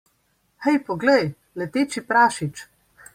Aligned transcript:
Hej, 0.67 0.79
poglej, 0.87 1.29
leteči 1.63 2.01
prašič! 2.09 2.65